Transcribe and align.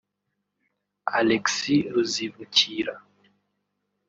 Alexis 1.19 1.85
Ruzibukira 1.93 2.93